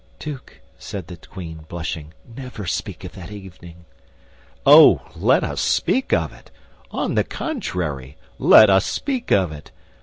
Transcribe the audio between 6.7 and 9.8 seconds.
on the contrary, let us speak of it!